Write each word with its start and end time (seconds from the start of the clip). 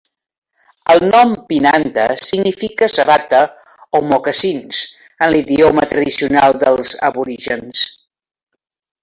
El 0.93 1.01
nom 1.09 1.33
Pinantah 1.51 2.15
significa 2.29 2.87
sabata 2.93 3.41
o 3.99 4.01
mocassins 4.13 4.81
en 5.27 5.31
l'idioma 5.37 5.87
tradicional 5.93 6.59
dels 6.65 6.97
aborígens. 7.11 7.87